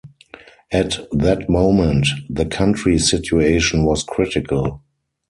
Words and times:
At 0.71 0.97
that 1.11 1.47
moment, 1.47 2.07
the 2.27 2.47
country 2.47 2.97
situation 2.97 3.83
was 3.85 4.01
critical. 4.01 4.81